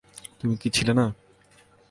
তুমি 0.39 0.55
কী 0.57 0.69
ছিলে 0.69 0.93
না? 0.93 1.05